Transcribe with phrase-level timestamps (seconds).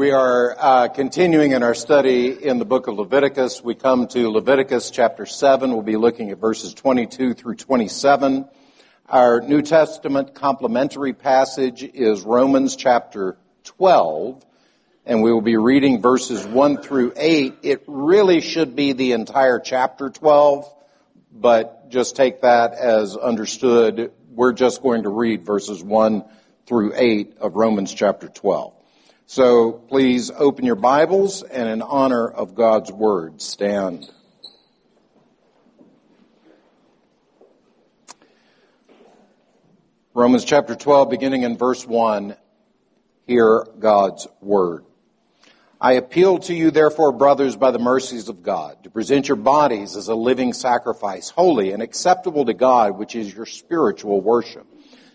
[0.00, 3.62] We are uh, continuing in our study in the book of Leviticus.
[3.62, 5.72] We come to Leviticus chapter 7.
[5.72, 8.48] We'll be looking at verses 22 through 27.
[9.10, 14.42] Our New Testament complementary passage is Romans chapter 12,
[15.04, 17.56] and we will be reading verses 1 through 8.
[17.62, 20.64] It really should be the entire chapter 12,
[21.30, 24.12] but just take that as understood.
[24.30, 26.24] We're just going to read verses 1
[26.64, 28.79] through 8 of Romans chapter 12.
[29.32, 34.10] So please open your Bibles and in honor of God's Word, stand.
[40.14, 42.34] Romans chapter 12, beginning in verse 1,
[43.28, 44.84] hear God's Word.
[45.80, 49.94] I appeal to you, therefore, brothers, by the mercies of God, to present your bodies
[49.94, 54.66] as a living sacrifice, holy and acceptable to God, which is your spiritual worship.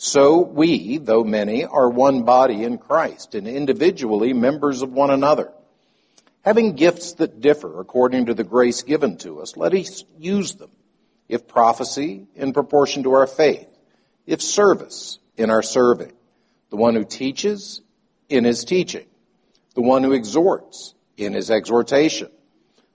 [0.00, 5.52] so we, though many, are one body in Christ and individually members of one another.
[6.42, 10.70] Having gifts that differ according to the grace given to us, let us use them.
[11.28, 13.66] If prophecy, in proportion to our faith.
[14.24, 16.12] If service, in our serving.
[16.70, 17.80] The one who teaches,
[18.28, 19.06] in his teaching.
[19.74, 22.30] The one who exhorts, in his exhortation.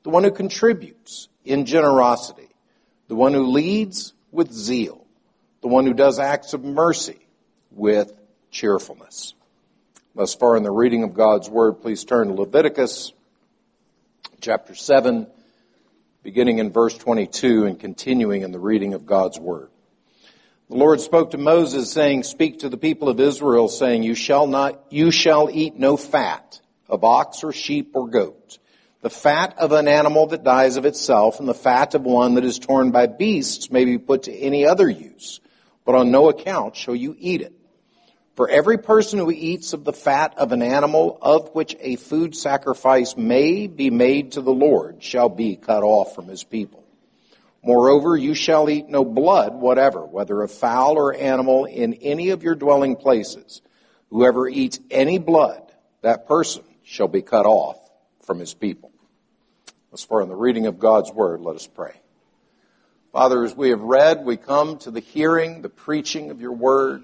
[0.03, 2.47] The one who contributes, in generosity.
[3.09, 5.02] The one who leads, with zeal
[5.63, 7.17] the one who does acts of mercy
[7.71, 8.13] with
[8.51, 9.33] cheerfulness.
[10.13, 13.13] Thus far in the reading of God's Word, please turn to Leviticus
[14.41, 15.25] chapter 7,
[16.21, 19.69] beginning in verse 22 and continuing in the reading of God's Word.
[20.69, 24.47] The Lord spoke to Moses saying, speak to the people of Israel saying, you shall
[24.47, 26.59] not, you shall eat no fat
[26.89, 28.57] of ox or sheep or goat,
[29.01, 32.43] the fat of an animal that dies of itself and the fat of one that
[32.43, 35.39] is torn by beasts may be put to any other use
[35.85, 37.53] but on no account shall you eat it.
[38.35, 42.35] For every person who eats of the fat of an animal of which a food
[42.35, 46.83] sacrifice may be made to the Lord shall be cut off from his people.
[47.63, 52.43] Moreover, you shall eat no blood whatever, whether of fowl or animal in any of
[52.43, 53.61] your dwelling places.
[54.09, 57.77] Whoever eats any blood, that person shall be cut off
[58.25, 58.91] from his people.
[59.93, 61.93] As far as the reading of God's word, let us pray.
[63.13, 67.03] Father, as we have read, we come to the hearing, the preaching of your word,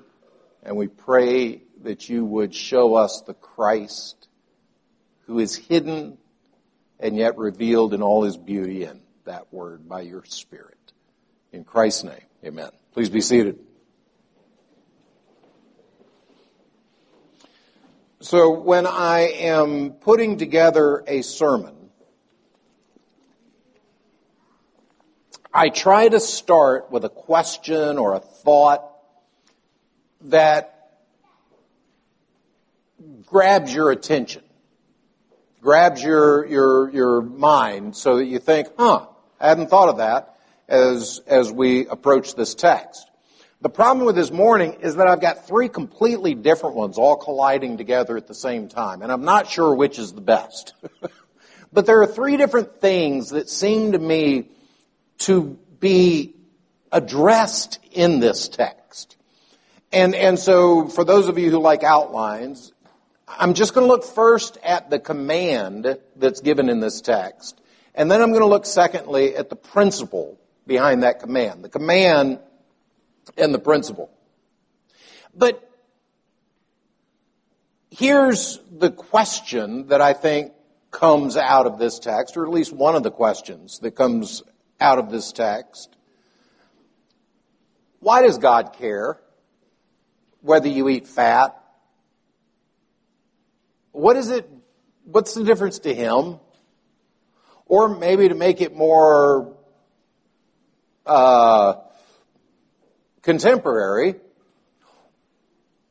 [0.64, 4.28] and we pray that you would show us the Christ
[5.28, 6.18] who is hidden
[7.00, 10.80] and yet revealed in all his beauty in that word by your Spirit.
[11.54, 12.72] In Christ's name, amen.
[12.92, 13.60] Please be seated.
[18.20, 21.79] So when I am putting together a sermon,
[25.54, 28.88] I try to start with a question or a thought
[30.26, 30.92] that
[33.26, 34.44] grabs your attention,
[35.60, 39.08] grabs your, your, your mind so that you think, huh,
[39.40, 40.38] I hadn't thought of that
[40.68, 43.10] as, as we approach this text.
[43.62, 47.78] The problem with this morning is that I've got three completely different ones all colliding
[47.78, 50.76] together at the same time, and I'm not sure which is the best.
[51.74, 54.50] but there are three different things that seem to me
[55.20, 56.36] to be
[56.92, 59.16] addressed in this text.
[59.92, 62.74] And, and so for those of you who like outlines,
[63.28, 67.60] I'm just going to look first at the command that's given in this text.
[67.96, 71.64] And then I'm going to look secondly at the principle behind that command.
[71.64, 72.40] The command
[73.38, 74.10] and the principle.
[75.36, 75.70] But
[77.92, 80.54] here's the question that I think
[80.92, 84.44] comes out of this text, or at least one of the questions that comes
[84.80, 85.96] out of this text.
[88.00, 89.20] Why does God care
[90.42, 91.56] whether you eat fat?
[93.92, 94.50] What is it?
[95.04, 96.40] What's the difference to Him?
[97.66, 99.56] Or maybe to make it more
[101.06, 101.76] uh,
[103.22, 104.16] contemporary,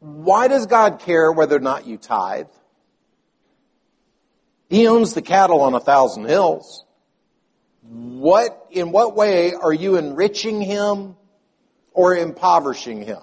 [0.01, 2.49] why does God care whether or not you tithe?
[4.69, 6.85] He owns the cattle on a thousand hills.
[7.91, 11.17] What, in what way are you enriching him
[11.93, 13.23] or impoverishing him?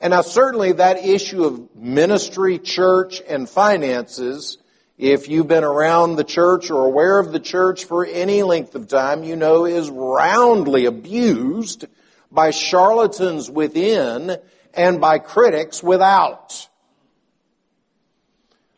[0.00, 4.56] And now certainly that issue of ministry, church, and finances
[5.00, 8.86] if you've been around the church or aware of the church for any length of
[8.86, 11.86] time, you know is roundly abused
[12.30, 14.36] by charlatans within
[14.74, 16.68] and by critics without.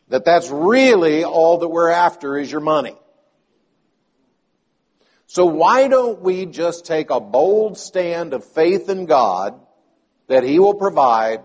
[0.07, 2.95] That that's really all that we're after is your money.
[5.33, 9.59] So why don't we just take a bold stand of faith in God
[10.27, 11.41] that He will provide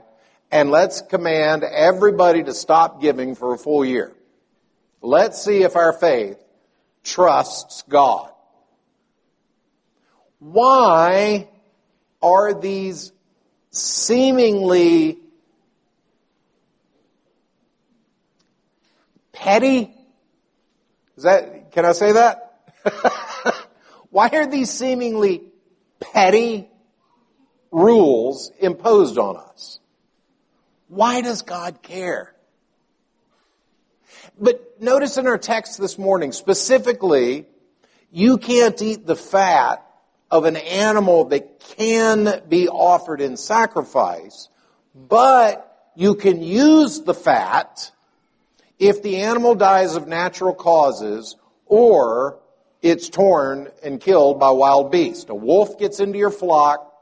[0.50, 4.14] and let's command everybody to stop giving for a full year.
[5.00, 6.36] Let's see if our faith
[7.02, 8.30] trusts God.
[10.38, 11.48] Why
[12.20, 13.10] are these
[13.70, 15.16] seemingly
[19.32, 19.94] petty?
[21.16, 22.47] Is that, can I say that?
[24.18, 25.42] Why are these seemingly
[26.00, 26.68] petty
[27.70, 29.78] rules imposed on us?
[30.88, 32.34] Why does God care?
[34.36, 37.46] But notice in our text this morning, specifically,
[38.10, 39.86] you can't eat the fat
[40.32, 44.48] of an animal that can be offered in sacrifice,
[44.96, 47.92] but you can use the fat
[48.80, 51.36] if the animal dies of natural causes
[51.66, 52.37] or
[52.82, 55.30] it's torn and killed by wild beast.
[55.30, 56.92] A wolf gets into your flock,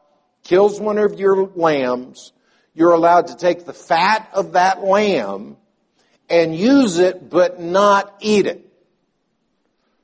[0.43, 2.33] kills one of your lambs,
[2.77, 5.57] you're allowed to take the fat of that lamb
[6.29, 8.63] and use it, but not eat it.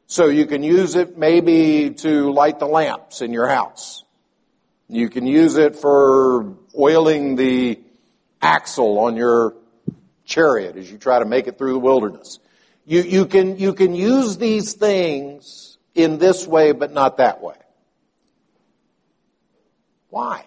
[0.06, 4.04] So you can use it maybe to light the lamps in your house.
[4.88, 7.80] You can use it for oiling the
[8.40, 9.54] axle on your
[10.24, 12.38] chariot as you try to make it through the wilderness.
[12.84, 17.55] You, you, can, you can use these things in this way, but not that way.
[20.08, 20.44] Why?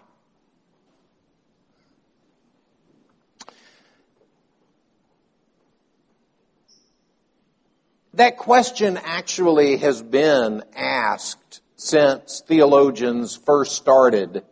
[8.16, 14.44] That question actually has been asked since theologians first started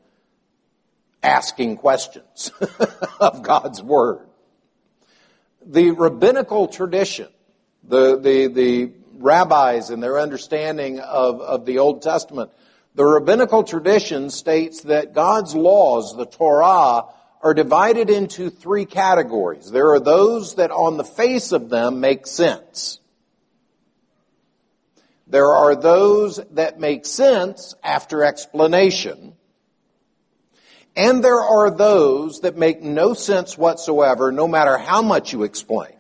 [1.24, 2.52] asking questions
[3.20, 4.28] of God's Word.
[5.66, 7.30] The rabbinical tradition,
[7.88, 12.52] the, the, the rabbis and their understanding of, of the Old Testament,
[12.96, 17.06] the rabbinical tradition states that God's laws, the Torah,
[17.42, 19.70] are divided into three categories.
[19.70, 23.00] There are those that on the face of them make sense.
[25.28, 29.34] There are those that make sense after explanation.
[30.96, 35.94] And there are those that make no sense whatsoever, no matter how much you explain.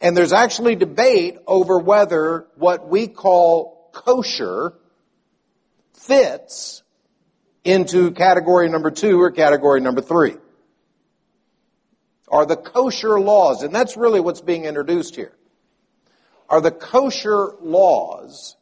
[0.00, 4.74] And there's actually debate over whether what we call kosher
[5.94, 6.82] fits
[7.64, 10.36] into category number two or category number three.
[12.28, 15.32] Are the kosher laws, and that's really what's being introduced here
[16.50, 18.56] are the kosher laws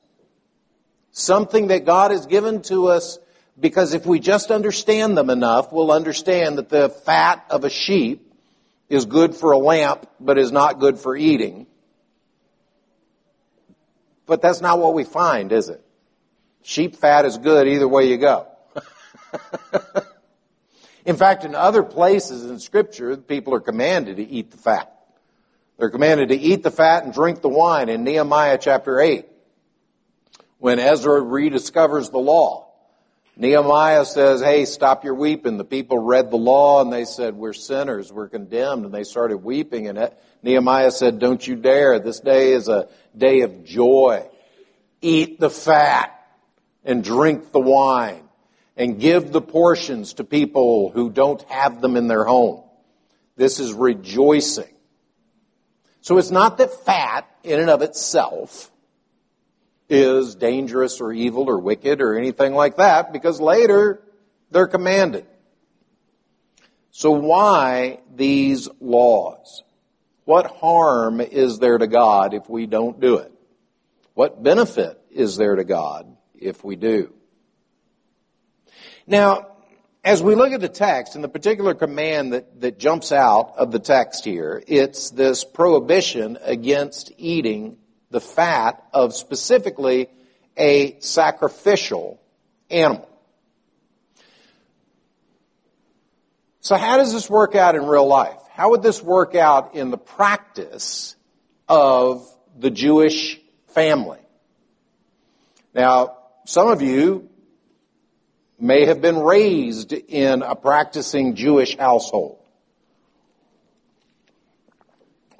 [1.11, 3.19] something that God has given to us
[3.58, 8.27] because if we just understand them enough, we'll understand that the fat of a sheep
[8.88, 11.67] is good for a lamp, but is not good for eating.
[14.26, 15.82] But that's not what we find, is it?
[16.62, 18.46] Sheep fat is good either way you go.
[21.06, 24.94] in fact, in other places in scripture, people are commanded to eat the fat.
[25.79, 29.27] They're commanded to eat the fat and drink the wine in Nehemiah chapter 8.
[30.58, 32.68] When Ezra rediscovers the law,
[33.40, 35.58] Nehemiah says, hey, stop your weeping.
[35.58, 39.38] The people read the law and they said, we're sinners, we're condemned, and they started
[39.38, 39.86] weeping.
[39.86, 40.10] And
[40.42, 42.00] Nehemiah said, don't you dare.
[42.00, 44.26] This day is a day of joy.
[45.00, 46.20] Eat the fat
[46.84, 48.28] and drink the wine
[48.76, 52.64] and give the portions to people who don't have them in their home.
[53.36, 54.74] This is rejoicing.
[56.00, 58.72] So it's not that fat in and of itself
[59.88, 64.02] is dangerous or evil or wicked or anything like that because later
[64.50, 65.26] they're commanded.
[66.90, 69.62] So why these laws?
[70.24, 73.32] What harm is there to God if we don't do it?
[74.14, 77.14] What benefit is there to God if we do?
[79.06, 79.46] Now,
[80.04, 83.70] as we look at the text and the particular command that, that jumps out of
[83.70, 87.78] the text here, it's this prohibition against eating
[88.10, 90.08] the fat of specifically
[90.56, 92.20] a sacrificial
[92.70, 93.08] animal.
[96.60, 98.38] So how does this work out in real life?
[98.53, 101.17] How would this work out in the practice
[101.69, 103.38] of the Jewish
[103.69, 104.19] family?
[105.74, 107.29] Now, some of you
[108.58, 112.38] may have been raised in a practicing Jewish household.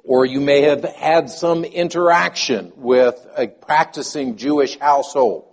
[0.09, 5.45] Or you may have had some interaction with a practicing Jewish household.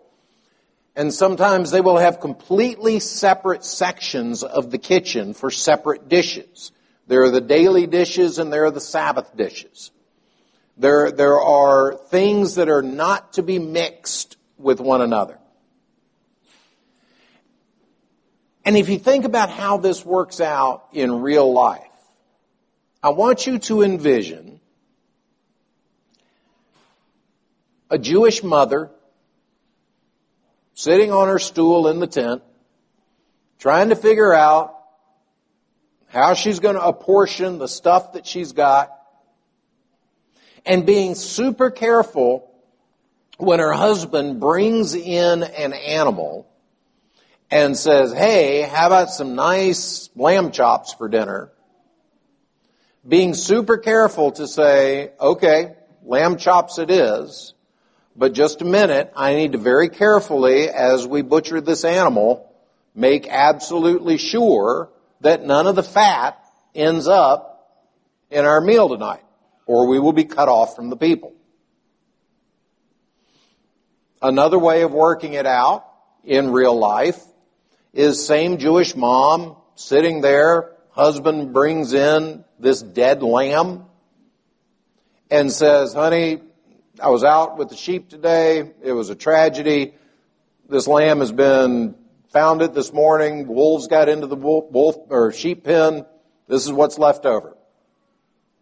[0.96, 6.72] And sometimes they will have completely separate sections of the kitchen for separate dishes.
[7.06, 9.90] There are the daily dishes and there are the Sabbath dishes.
[10.78, 15.36] There, there are things that are not to be mixed with one another.
[18.64, 21.82] And if you think about how this works out in real life,
[23.06, 24.58] I want you to envision
[27.88, 28.90] a Jewish mother
[30.74, 32.42] sitting on her stool in the tent,
[33.60, 34.76] trying to figure out
[36.08, 38.90] how she's going to apportion the stuff that she's got,
[40.64, 42.50] and being super careful
[43.38, 46.50] when her husband brings in an animal
[47.52, 51.52] and says, hey, how about some nice lamb chops for dinner?
[53.06, 57.54] Being super careful to say, okay, lamb chops it is,
[58.16, 62.52] but just a minute, I need to very carefully, as we butcher this animal,
[62.96, 66.36] make absolutely sure that none of the fat
[66.74, 67.86] ends up
[68.30, 69.24] in our meal tonight,
[69.66, 71.32] or we will be cut off from the people.
[74.20, 75.86] Another way of working it out
[76.24, 77.22] in real life
[77.92, 83.84] is same Jewish mom sitting there, husband brings in this dead lamb
[85.30, 86.40] and says, honey,
[87.02, 88.70] I was out with the sheep today.
[88.82, 89.94] It was a tragedy.
[90.68, 91.94] This lamb has been
[92.32, 93.46] found it this morning.
[93.46, 96.06] Wolves got into the wolf, wolf or sheep pen.
[96.48, 97.56] This is what's left over.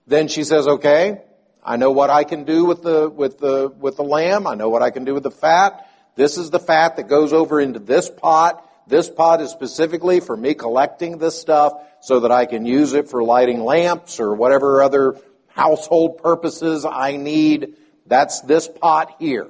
[0.07, 1.23] Then she says, okay,
[1.63, 4.47] I know what I can do with the, with the, with the lamb.
[4.47, 5.89] I know what I can do with the fat.
[6.17, 8.69] This is the fat that goes over into this pot.
[8.87, 11.73] This pot is specifically for me collecting this stuff
[12.05, 15.17] so that I can use it for lighting lamps or whatever other
[15.49, 17.77] household purposes I need.
[18.05, 19.49] That's this pot here.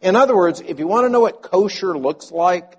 [0.00, 2.74] In other words, if you want to know what kosher looks like,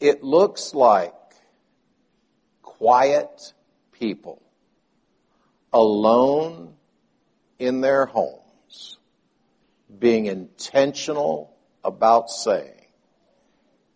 [0.00, 1.14] it looks like
[2.62, 3.52] quiet
[3.92, 4.42] people
[5.72, 6.74] alone
[7.58, 8.98] in their homes,
[9.98, 12.86] being intentional about saying,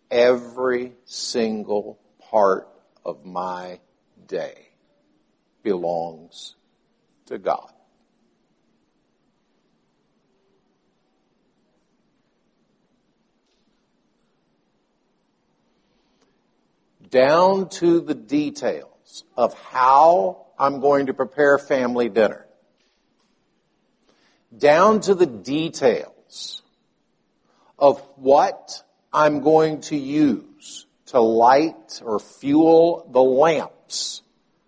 [0.09, 1.99] every single
[2.31, 2.67] part
[3.05, 3.79] of my
[4.25, 4.69] day
[5.63, 6.55] belongs
[7.25, 7.71] to God.
[17.09, 22.46] Down to the details of how I'm going to prepare family dinner.
[24.55, 26.61] Down to the details
[27.77, 34.21] of what I'm going to use to light or fuel the lamps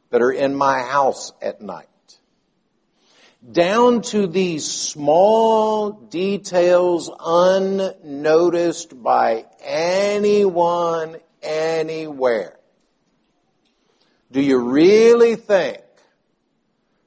[0.10, 1.88] that are in my house at night.
[3.52, 12.58] Down to these small details unnoticed by anyone anywhere.
[14.32, 15.82] Do you really think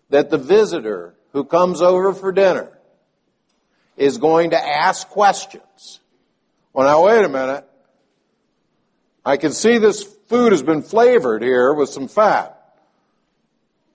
[0.08, 2.70] that the visitor who comes over for dinner
[3.96, 6.00] is going to ask questions?
[6.72, 7.66] Well, now wait a minute.
[9.24, 12.58] I can see this food has been flavored here with some fat.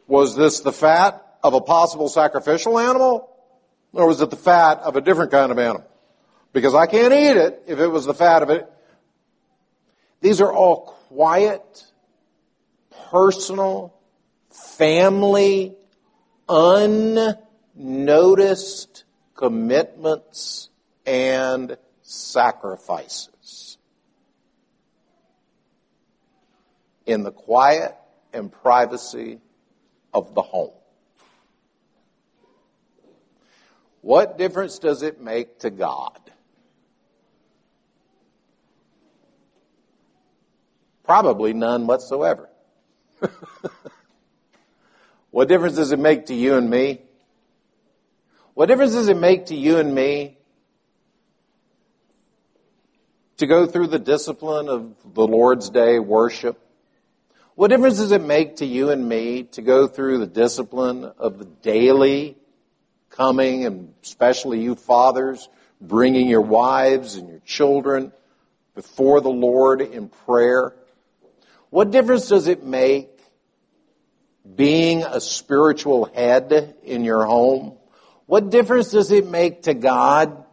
[0.07, 3.29] Was this the fat of a possible sacrificial animal?
[3.93, 5.85] Or was it the fat of a different kind of animal?
[6.53, 8.71] Because I can't eat it if it was the fat of it.
[10.21, 11.85] These are all quiet,
[13.09, 13.93] personal,
[14.49, 15.76] family,
[16.49, 19.03] unnoticed
[19.35, 20.69] commitments
[21.05, 23.77] and sacrifices.
[27.05, 27.95] In the quiet
[28.33, 29.39] and privacy
[30.13, 30.73] of the home.
[34.01, 36.19] What difference does it make to God?
[41.03, 42.49] Probably none whatsoever.
[45.37, 46.99] what difference does it make to you and me?
[48.55, 50.35] What difference does it make to you and me
[53.37, 56.59] to go through the discipline of the Lord's Day worship?
[57.53, 61.37] What difference does it make to you and me to go through the discipline of
[61.37, 62.35] the daily
[63.11, 68.11] coming, and especially you fathers, bringing your wives and your children
[68.73, 70.73] before the Lord in prayer?
[71.69, 73.16] What difference does it make
[74.55, 77.77] being a spiritual head in your home?
[78.25, 80.45] What difference does it make to God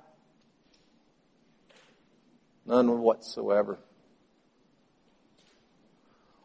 [2.66, 3.78] None whatsoever.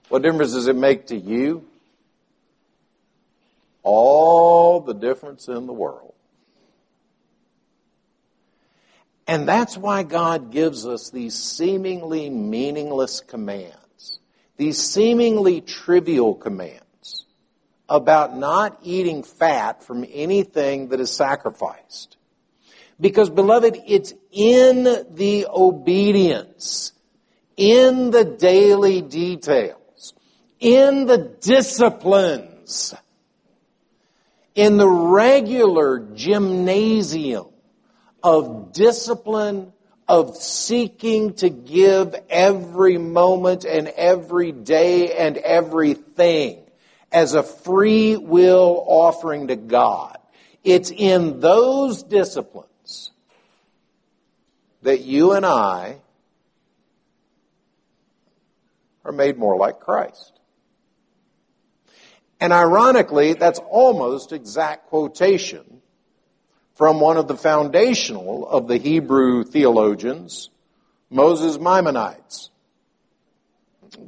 [0.10, 1.66] What difference does it make to you?
[3.84, 6.14] All the difference in the world.
[9.28, 14.20] And that's why God gives us these seemingly meaningless commands,
[14.58, 16.84] these seemingly trivial commands
[17.90, 22.18] about not eating fat from anything that is sacrificed.
[23.02, 26.92] Because beloved, it's in the obedience,
[27.58, 30.14] in the daily details,
[30.60, 32.94] in the disciplines,
[34.54, 37.48] in the regular gymnasium
[38.22, 39.74] of discipline,
[40.08, 46.64] of seeking to give every moment and every day and everything
[47.12, 50.18] as a free will offering to God.
[50.64, 53.12] It's in those disciplines
[54.82, 55.98] that you and I
[59.04, 60.34] are made more like Christ.
[62.40, 65.82] And ironically, that's almost exact quotation
[66.76, 70.50] from one of the foundational of the Hebrew theologians,
[71.10, 72.52] Moses Maimonides.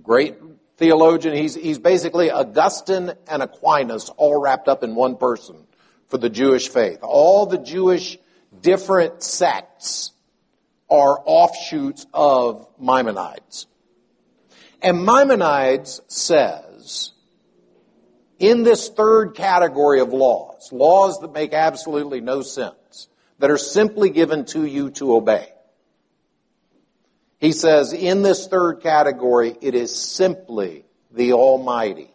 [0.02, 0.38] Great
[0.82, 1.36] theologian.
[1.36, 5.56] He's, he's basically Augustine and Aquinas all wrapped up in one person
[6.08, 7.00] for the Jewish faith.
[7.04, 8.18] All the Jewish
[8.62, 10.12] different sects
[10.90, 13.68] are offshoots of Maimonides.
[14.82, 17.12] And Maimonides says
[18.40, 23.08] in this third category of laws, laws that make absolutely no sense,
[23.38, 25.54] that are simply given to you to obey.
[27.42, 32.14] He says, in this third category, it is simply the Almighty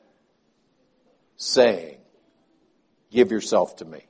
[1.37, 1.99] saying,
[3.11, 4.07] give yourself to me.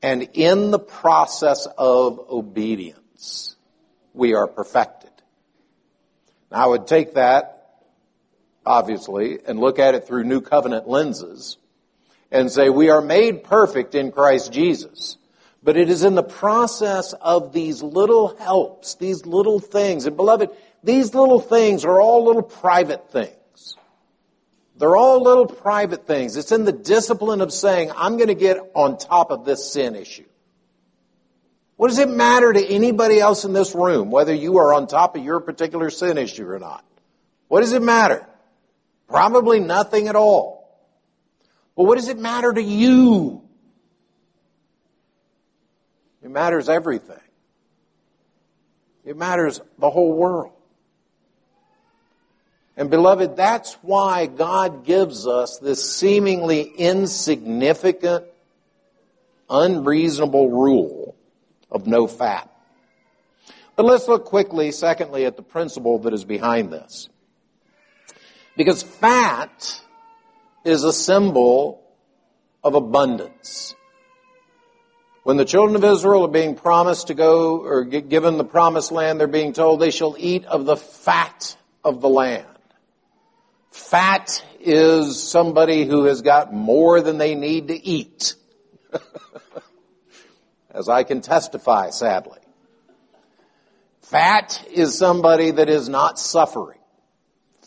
[0.00, 3.56] And in the process of obedience,
[4.14, 5.10] we are perfected.
[6.50, 7.54] Now, I would take that
[8.66, 11.58] obviously, and look at it through new covenant lenses
[12.30, 15.18] and say we are made perfect in Christ Jesus.
[15.64, 20.04] But it is in the process of these little helps, these little things.
[20.04, 20.50] And beloved,
[20.82, 23.76] these little things are all little private things.
[24.76, 26.36] They're all little private things.
[26.36, 29.96] It's in the discipline of saying, I'm going to get on top of this sin
[29.96, 30.26] issue.
[31.76, 35.16] What does it matter to anybody else in this room whether you are on top
[35.16, 36.84] of your particular sin issue or not?
[37.48, 38.26] What does it matter?
[39.08, 40.78] Probably nothing at all.
[41.74, 43.42] But what does it matter to you?
[46.24, 47.20] It matters everything.
[49.04, 50.52] It matters the whole world.
[52.78, 58.24] And beloved, that's why God gives us this seemingly insignificant,
[59.50, 61.14] unreasonable rule
[61.70, 62.50] of no fat.
[63.76, 67.10] But let's look quickly, secondly, at the principle that is behind this.
[68.56, 69.80] Because fat
[70.64, 71.82] is a symbol
[72.62, 73.74] of abundance.
[75.24, 79.18] When the children of Israel are being promised to go or given the promised land,
[79.18, 82.46] they're being told they shall eat of the fat of the land.
[83.70, 88.34] Fat is somebody who has got more than they need to eat.
[90.70, 92.40] As I can testify, sadly.
[94.02, 96.80] Fat is somebody that is not suffering.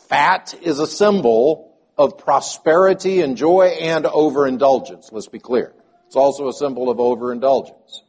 [0.08, 5.10] Fat is a symbol of prosperity and joy and overindulgence.
[5.10, 5.74] Let's be clear.
[6.08, 8.02] It's also a symbol of overindulgence.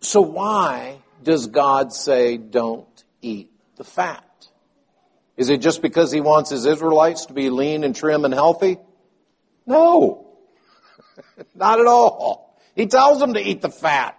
[0.00, 4.24] So why does God say don't eat the fat?
[5.36, 8.78] Is it just because he wants his Israelites to be lean and trim and healthy?
[9.64, 10.26] No.
[11.54, 12.58] Not at all.
[12.74, 14.18] He tells them to eat the fat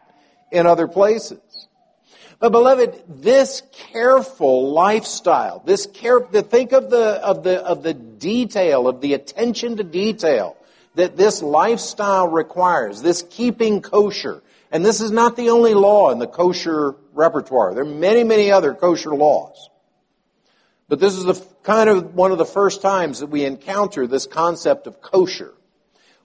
[0.53, 1.41] in other places.
[2.43, 8.89] But beloved, this careful lifestyle, this care, think of the, of the, of the detail,
[8.89, 10.57] of the attention to detail
[10.95, 14.43] that this lifestyle requires, this keeping kosher.
[14.73, 17.73] And this is not the only law in the kosher repertoire.
[17.75, 19.69] There are many, many other kosher laws.
[20.89, 24.27] But this is the kind of one of the first times that we encounter this
[24.27, 25.53] concept of kosher.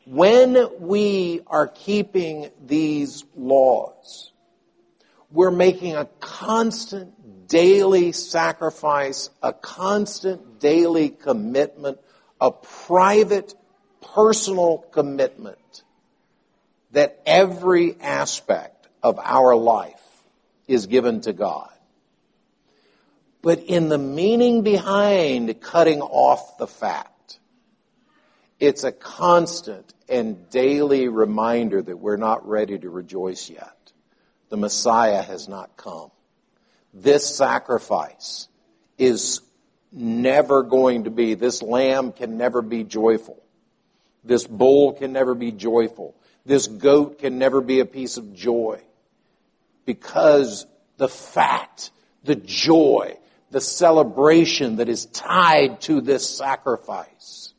[0.04, 4.32] When we are keeping these laws,
[5.30, 11.98] we're making a constant daily sacrifice, a constant daily commitment,
[12.40, 13.54] a private,
[14.14, 15.82] personal commitment
[16.92, 20.02] that every aspect of our life
[20.66, 21.70] is given to God.
[23.42, 27.38] But in the meaning behind cutting off the fat,
[28.58, 33.77] it's a constant and daily reminder that we're not ready to rejoice yet
[34.48, 36.10] the Messiah has not come.
[36.94, 38.48] This sacrifice
[38.96, 39.40] is
[39.92, 43.42] never going to be, this lamb can never be joyful.
[44.24, 46.14] This bull can never be joyful.
[46.44, 48.80] This goat can never be a piece of joy.
[49.84, 51.90] Because the fat,
[52.24, 53.16] the joy,
[53.50, 57.54] the celebration that is tied to this sacrifice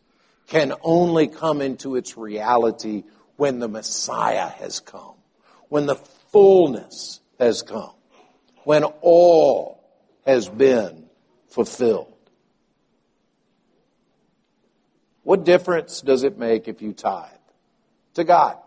[0.47, 3.03] can only come into its reality
[3.37, 5.15] when the Messiah has come,
[5.69, 5.95] when the
[6.31, 7.93] fullness has come,
[8.63, 9.83] when all
[10.25, 11.05] has been
[11.49, 12.13] fulfilled.
[15.23, 17.29] What difference does it make if you tithe
[18.15, 18.57] to God?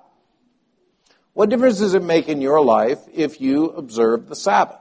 [1.35, 4.79] What difference does it make in your life if you observe the Sabbath?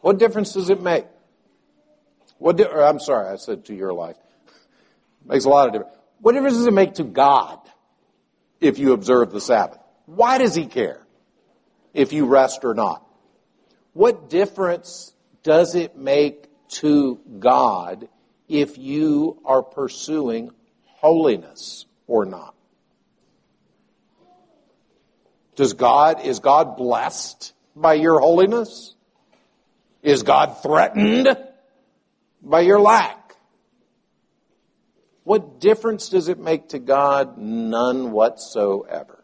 [0.00, 1.06] What difference does it make?
[2.38, 4.16] What di- I'm sorry, I said to your life.
[5.24, 5.96] Makes a lot of difference.
[6.20, 7.58] What difference does it make to God
[8.60, 9.78] if you observe the Sabbath?
[10.06, 11.06] Why does He care
[11.94, 13.06] if you rest or not?
[13.92, 18.08] What difference does it make to God
[18.48, 20.50] if you are pursuing
[20.84, 22.54] holiness or not?
[25.56, 28.94] Does God, is God blessed by your holiness?
[30.02, 31.36] Is God threatened
[32.42, 33.36] by your lack?
[35.24, 37.38] What difference does it make to God?
[37.38, 39.21] None whatsoever.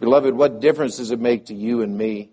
[0.00, 2.30] Beloved, what difference does it make to you and me?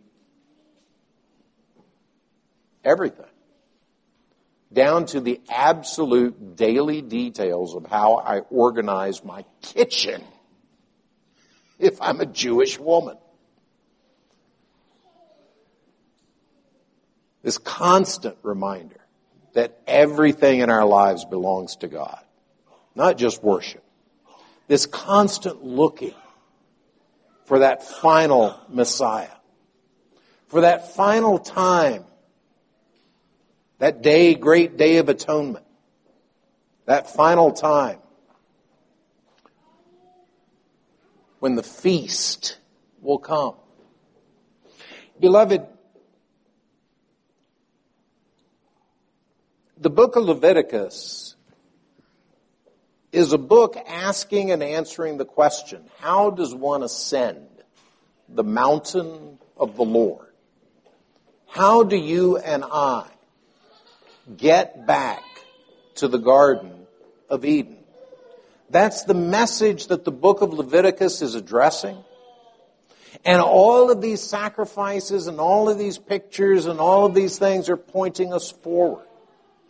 [2.83, 3.25] Everything.
[4.71, 10.23] Down to the absolute daily details of how I organize my kitchen
[11.79, 13.17] if I'm a Jewish woman.
[17.43, 18.99] This constant reminder
[19.53, 22.23] that everything in our lives belongs to God,
[22.95, 23.83] not just worship.
[24.67, 26.15] This constant looking
[27.45, 29.35] for that final Messiah,
[30.47, 32.05] for that final time,
[33.79, 35.65] that day, great day of atonement,
[36.85, 37.99] that final time
[41.39, 42.57] when the feast
[43.01, 43.55] will come.
[45.19, 45.65] Beloved,
[49.77, 51.32] the book of Leviticus
[53.13, 57.47] is a book asking and answering the question, how does one ascend
[58.27, 60.27] the mountain of the Lord?
[61.47, 63.07] How do you and I
[64.35, 65.23] get back
[65.95, 66.87] to the Garden
[67.29, 67.77] of Eden?
[68.69, 72.03] That's the message that the book of Leviticus is addressing.
[73.23, 77.69] And all of these sacrifices and all of these pictures and all of these things
[77.69, 79.05] are pointing us forward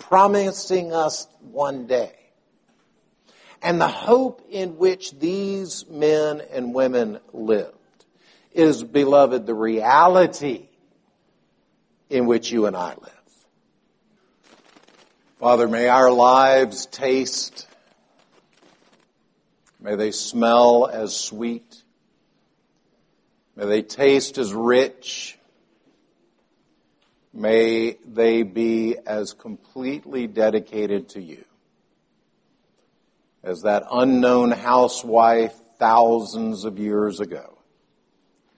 [0.03, 2.11] promising us one day.
[3.63, 7.73] And the hope in which these men and women lived
[8.51, 10.67] is, beloved, the reality
[12.09, 13.09] in which you and I live.
[15.39, 17.67] Father, may our lives taste,
[19.79, 21.83] may they smell as sweet,
[23.55, 25.37] may they taste as rich,
[27.33, 31.43] May they be as completely dedicated to you
[33.43, 37.57] as that unknown housewife thousands of years ago,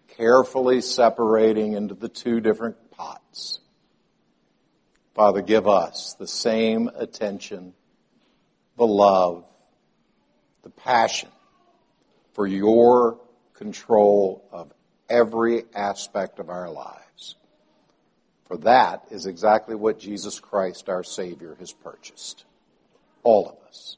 [0.10, 3.60] carefully separating into the two different pots.
[5.16, 7.74] Father, give us the same attention,
[8.78, 9.46] the love,
[10.64, 11.30] the passion
[12.34, 13.20] for your
[13.54, 14.72] control of
[15.10, 17.36] every aspect of our lives.
[18.48, 22.46] For that is exactly what Jesus Christ, our Savior, has purchased.
[23.24, 23.98] All of us.